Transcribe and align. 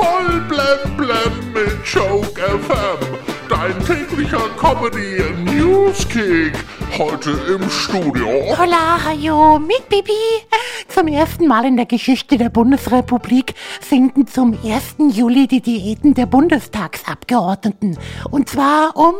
Voll 0.00 0.40
blem 0.48 0.96
blem 0.96 1.52
mit 1.52 1.84
Joke 1.84 2.40
FM. 2.40 3.18
Dein 3.50 3.78
täglicher 3.84 4.48
Comedy 4.56 5.22
Newskick. 5.44 6.54
Heute 6.96 7.32
im 7.54 7.68
Studio. 7.68 8.26
Hola, 8.56 9.04
hajo, 9.04 9.58
mit 9.58 9.86
Bibi. 9.90 10.12
Zum 10.88 11.06
ersten 11.06 11.46
Mal 11.46 11.66
in 11.66 11.76
der 11.76 11.84
Geschichte 11.84 12.38
der 12.38 12.48
Bundesrepublik 12.48 13.52
sinken 13.82 14.26
zum 14.26 14.56
1. 14.64 15.14
Juli 15.14 15.46
die 15.46 15.60
Diäten 15.60 16.14
der 16.14 16.24
Bundestagsabgeordneten. 16.24 17.98
Und 18.30 18.48
zwar 18.48 18.96
um 18.96 19.16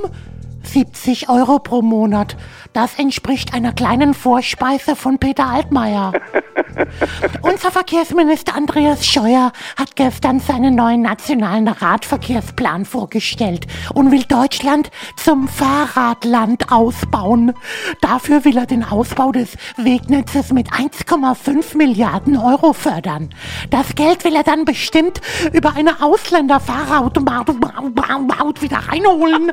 70 0.62 1.28
Euro 1.28 1.58
pro 1.58 1.82
Monat. 1.82 2.36
Das 2.72 2.98
entspricht 2.98 3.54
einer 3.54 3.72
kleinen 3.72 4.14
Vorspeise 4.14 4.94
von 4.96 5.18
Peter 5.18 5.46
Altmaier. 5.46 6.12
Unser 7.42 7.70
Verkehrsminister 7.70 8.54
Andreas 8.54 9.06
Scheuer 9.06 9.52
hat 9.76 9.96
gestern 9.96 10.40
seinen 10.40 10.74
neuen 10.74 11.02
nationalen 11.02 11.66
Radverkehrsplan 11.68 12.84
vorgestellt 12.84 13.66
und 13.94 14.10
will 14.12 14.24
Deutschland 14.24 14.90
zum 15.16 15.48
Fahrradland 15.48 16.70
ausbauen. 16.70 17.54
Dafür 18.00 18.44
will 18.44 18.56
er 18.56 18.66
den 18.66 18.84
Ausbau 18.84 19.32
des 19.32 19.56
Wegnetzes 19.76 20.52
mit 20.52 20.70
1,5 20.70 21.76
Milliarden 21.76 22.36
Euro 22.36 22.72
fördern. 22.72 23.30
Das 23.70 23.94
Geld 23.94 24.24
will 24.24 24.36
er 24.36 24.44
dann 24.44 24.64
bestimmt 24.64 25.20
über 25.52 25.74
eine 25.74 26.02
Ausländerfahrerautomat 26.02 27.48
wieder 28.60 28.78
reinholen. 28.78 29.52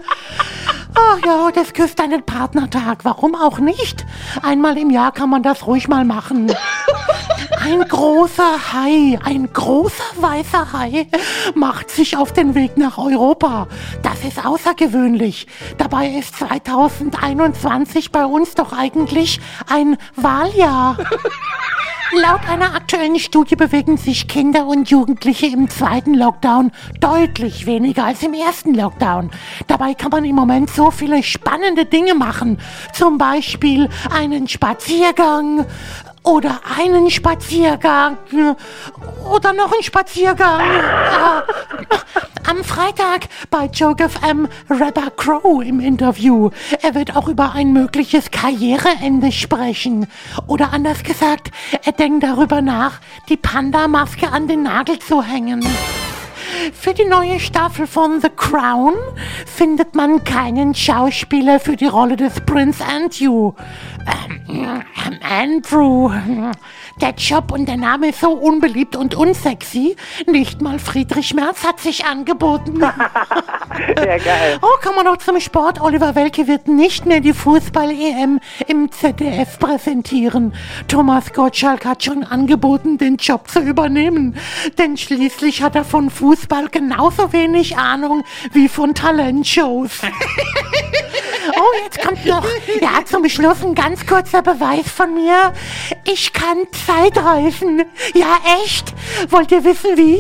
Ach 1.00 1.20
ja, 1.24 1.52
das 1.52 1.74
küsst 1.74 2.02
einen 2.02 2.24
Partnertag. 2.24 3.06
Warum 3.06 3.36
auch 3.36 3.60
nicht? 3.60 4.06
Einmal 4.42 4.78
im 4.78 4.90
Jahr 4.90 5.12
kann 5.12 5.30
man 5.30 5.44
das 5.44 5.68
ruhig 5.68 5.88
mal 5.88 6.06
machen. 6.06 6.52
Ein 7.60 7.82
großer 7.82 8.74
Hai, 8.74 9.20
ein 9.24 9.52
großer 9.52 10.04
weißer 10.16 10.74
Hai 10.74 11.08
macht 11.54 11.90
sich 11.90 12.16
auf 12.16 12.32
den 12.32 12.56
Weg 12.56 12.78
nach 12.78 12.98
Europa. 12.98 13.68
Das 14.04 14.24
ist 14.24 14.46
außergewöhnlich. 14.46 15.48
Dabei 15.78 16.08
ist 16.08 16.38
2021 16.38 18.12
bei 18.12 18.26
uns 18.26 18.56
doch 18.56 18.74
eigentlich 18.74 19.40
ein 19.68 19.98
Wahljahr. 20.16 20.98
Laut 22.14 22.48
einer 22.50 22.74
aktuellen 22.74 23.20
Studie 23.20 23.58
bewegen 23.58 23.98
sich 23.98 24.30
Kinder 24.30 24.66
und 24.66 24.90
Jugendliche 24.90 25.48
im 25.48 25.70
zweiten 25.70 26.14
Lockdown 26.14 26.72
deutlich 27.02 27.66
weniger 27.66 28.06
als 28.06 28.24
im 28.24 28.34
ersten 28.34 28.74
Lockdown. 28.74 29.30
Dabei 29.68 29.94
kann 29.94 30.12
man 30.12 30.24
im 30.24 30.36
Moment 30.36 30.70
so 30.70 30.90
viele 30.90 31.22
spannende 31.22 31.86
Dinge 31.86 32.16
machen. 32.16 32.60
Zum 32.94 33.18
Beispiel 33.18 33.90
einen 34.10 34.48
Spaziergang 34.48 35.66
oder 36.24 36.62
einen 36.78 37.10
Spaziergang 37.10 38.18
oder 39.30 39.52
noch 39.52 39.74
einen 39.74 39.84
Spaziergang. 39.84 40.62
Am 42.50 42.64
Freitag 42.64 43.28
bei 43.50 43.66
Joke 43.66 44.08
FM 44.08 44.48
Rapper 44.70 45.12
Crow 45.12 45.62
im 45.62 45.82
Interview. 45.82 46.50
Er 46.82 46.96
wird 46.96 47.14
auch 47.18 47.28
über 47.28 47.52
ein 47.52 47.74
mögliches 47.74 48.32
Karriereende 48.32 49.34
sprechen. 49.34 50.08
Oder 50.48 50.72
anders 50.72 51.04
gesagt, 51.04 51.52
er 51.84 51.92
denkt 51.92 52.24
darüber 52.24 52.62
nach, 52.62 53.02
die 53.28 53.36
Panda-Maske 53.36 54.32
an 54.32 54.48
den 54.48 54.64
Nagel 54.64 54.98
zu 55.00 55.22
hängen. 55.22 55.62
Für 56.74 56.94
die 56.94 57.06
neue 57.06 57.40
Staffel 57.40 57.88
von 57.88 58.22
The 58.22 58.30
Crown 58.30 58.94
findet 59.46 59.96
man 59.96 60.24
keinen 60.24 60.74
Schauspieler 60.76 61.60
für 61.60 61.76
die 61.76 61.88
Rolle 61.88 62.16
des 62.16 62.42
Prince 62.42 62.84
Andrew. 62.84 63.54
Ähm, 64.48 64.84
Andrew. 65.22 66.12
Der 67.02 67.12
Job 67.12 67.52
und 67.52 67.68
der 67.68 67.78
Name 67.78 68.10
ist 68.10 68.22
so 68.22 68.32
unbeliebt 68.32 68.96
und 68.96 69.16
unsexy. 69.16 69.96
Nicht 70.26 70.62
mal 70.62 70.80
Friedrich 70.80 71.34
Merz 71.34 71.64
hat 71.64 71.80
sich 71.80 72.06
angeboten. 72.06 72.82
geil. 73.96 74.60
Oh, 74.62 74.78
kommen 74.82 74.96
wir 74.98 75.04
noch 75.04 75.18
zum 75.18 75.40
Sport. 75.40 75.82
Oliver 75.82 76.16
Welke 76.16 76.48
wird 76.48 76.68
nicht 76.68 77.06
mehr 77.06 77.20
die 77.20 77.34
Fußball-EM 77.34 78.40
im 78.68 78.92
ZDF 78.92 79.60
präsentieren. 79.60 80.54
Thomas 80.88 81.34
Gottschalk 81.34 81.86
hat 81.86 82.04
schon 82.04 82.24
angeboten, 82.24 82.98
den 82.98 83.18
Job 83.18 83.48
zu 83.50 83.60
übernehmen. 83.60 84.36
Denn 84.78 84.98
schließlich 84.98 85.62
hat 85.62 85.76
er 85.76 85.86
von 85.86 86.10
Fußball 86.10 86.70
genauso 86.70 87.34
wenig 87.34 87.78
Ahnung 87.78 88.24
wie 88.52 88.68
von 88.68 88.94
Talentshows. 88.94 90.02
Oh, 91.68 91.74
jetzt 91.84 92.00
kommt 92.02 92.26
noch, 92.26 92.46
ja, 92.82 93.04
zum 93.04 93.28
Schluss 93.28 93.62
ein 93.64 93.76
ganz 93.76 94.06
kurzer 94.06 94.42
Beweis 94.42 94.90
von 94.90 95.14
mir. 95.14 95.52
Ich 96.06 96.32
kann 96.32 96.66
Zeitreisen. 96.86 97.84
Ja, 98.14 98.38
echt? 98.64 98.94
Wollt 99.30 99.52
ihr 99.52 99.66
wissen 99.66 99.98
wie? 99.98 100.18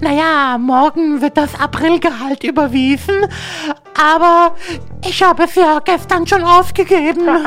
Naja, 0.00 0.56
morgen 0.58 1.20
wird 1.20 1.36
das 1.36 1.54
Aprilgehalt 1.58 2.44
überwiesen, 2.44 3.26
aber 3.94 4.54
ich 5.06 5.22
habe 5.22 5.44
es 5.44 5.54
ja 5.54 5.80
gestern 5.84 6.26
schon 6.26 6.42
ausgegeben. 6.42 7.26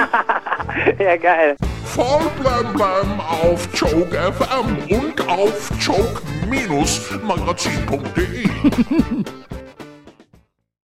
ja, 0.99 1.17
geil. 1.17 1.55
Voll 1.85 2.29
blem 2.39 2.71
blem 2.73 3.19
auf 3.19 3.67
Joke 3.73 4.15
FM 4.15 4.77
und 4.95 5.27
auf 5.27 5.71
joke-magazin.de. 5.79 8.47